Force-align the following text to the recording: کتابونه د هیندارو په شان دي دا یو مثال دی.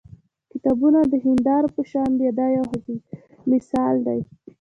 کتابونه 0.51 0.99
د 1.05 1.13
هیندارو 1.25 1.67
په 1.75 1.81
شان 1.91 2.09
دي 2.19 2.27
دا 2.39 2.47
یو 2.57 2.65
مثال 3.51 3.95
دی. 4.07 4.19